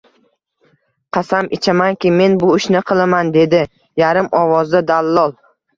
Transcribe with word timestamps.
Qasam 1.17 1.51
ichamanki, 1.59 2.13
men 2.23 2.39
bu 2.45 2.51
ishni 2.63 2.83
qilaman, 2.91 3.33
dedi 3.39 3.65
yarim 4.05 4.35
ovozda 4.45 4.87
dallol 4.93 5.43